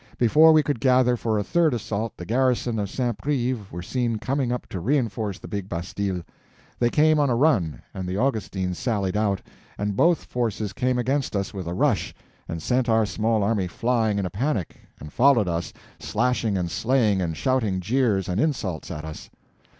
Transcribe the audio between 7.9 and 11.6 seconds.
and the Augustins sallied out, and both forces came against us